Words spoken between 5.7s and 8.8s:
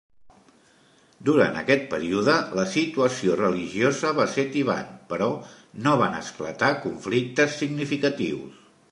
no van esclatar conflictes significatius.